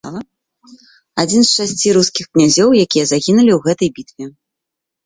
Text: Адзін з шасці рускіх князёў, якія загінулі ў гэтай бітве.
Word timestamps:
Адзін 1.25 1.41
з 1.49 1.51
шасці 1.57 1.87
рускіх 1.99 2.25
князёў, 2.33 2.69
якія 2.87 3.05
загінулі 3.13 3.51
ў 3.59 3.65
гэтай 3.71 3.89
бітве. 4.01 4.25